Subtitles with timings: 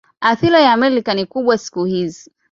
[0.21, 2.31] Athira ya Amerika ni kubwa siku hizi.